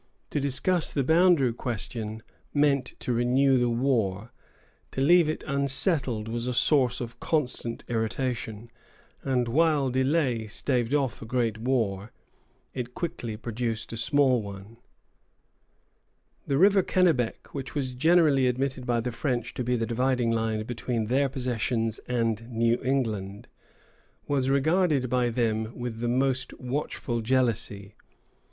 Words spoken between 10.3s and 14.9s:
staved off a great war, it quickly produced a small one.